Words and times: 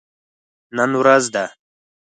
نن 0.75 0.91
ښه 0.93 0.97
ورځ 1.01 1.23
ده 1.33 1.45